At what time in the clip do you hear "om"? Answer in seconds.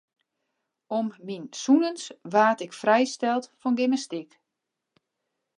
0.97-1.07